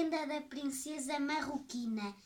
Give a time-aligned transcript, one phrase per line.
[0.00, 2.16] lenda da princesa marroquina.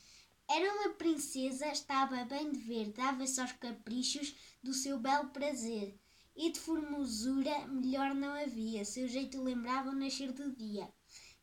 [0.49, 5.99] Era uma princesa, estava bem de ver, dava-se aos caprichos do seu belo prazer.
[6.37, 10.89] E de formosura melhor não havia, seu jeito lembrava o nascer do dia.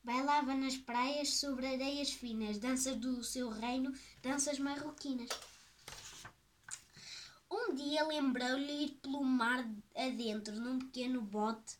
[0.01, 5.29] Bailava nas praias sobre areias finas, danças do seu reino, danças marroquinas.
[7.51, 11.75] Um dia lembrou-lhe ir pelo mar adentro, num pequeno bote,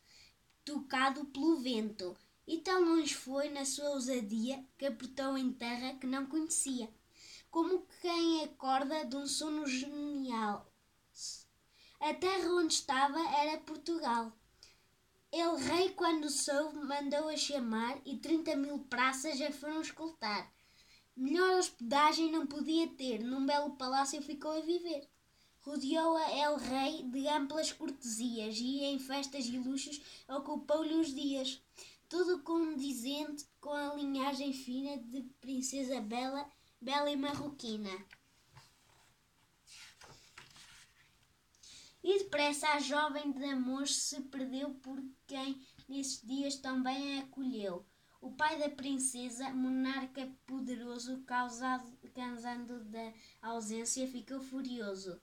[0.66, 2.18] tocado pelo vento.
[2.48, 6.90] E tão longe foi na sua ousadia que apertou em terra que não conhecia,
[7.50, 10.72] como quem acorda de um sono genial.
[12.00, 14.34] A terra onde estava era Portugal.
[15.32, 20.52] El rei, quando soube, mandou-a chamar e trinta mil praças a foram escoltar.
[21.16, 25.08] Melhor hospedagem não podia ter, num belo palácio ficou a viver.
[25.62, 31.62] Rodeou-a El Rei de amplas cortesias e em festas e luxos ocupou-lhe os dias
[32.12, 36.46] tudo condizente com a linhagem fina de princesa bela,
[36.82, 37.90] bela e marroquina.
[42.04, 47.88] E depressa a jovem de amor se perdeu por quem nesses dias também a acolheu.
[48.20, 55.22] O pai da princesa, monarca poderoso, causado, cansando da ausência, ficou furioso.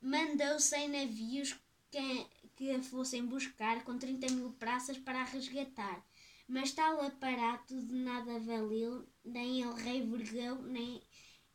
[0.00, 1.54] Mandou cem navios
[1.90, 6.04] que, que a fossem buscar com trinta mil praças para a resgatar.
[6.46, 11.02] Mas tal aparato de nada valeu, nem ele rei vergou, nem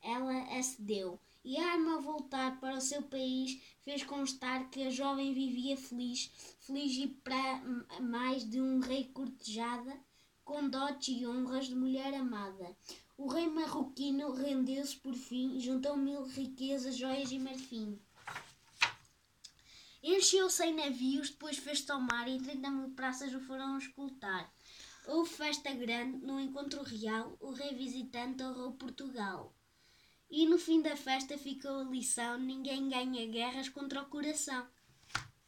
[0.01, 1.19] ela acedeu.
[1.43, 6.31] E a arma voltar para o seu país fez constar que a jovem vivia feliz,
[6.59, 7.61] feliz e para
[7.99, 9.99] mais de um rei cortejada,
[10.45, 12.77] com dotes e honras de mulher amada.
[13.17, 17.99] O rei marroquino rendeu-se por fim, juntou mil riquezas, joias e marfim.
[20.05, 24.53] Encheu cem navios, depois fez tomar e trinta mil praças o foram escoltar.
[25.07, 29.55] Houve festa grande, no encontro real, o rei visitante honrou Portugal.
[30.29, 34.67] E no fim da festa ficou a lição: ninguém ganha guerras contra o coração.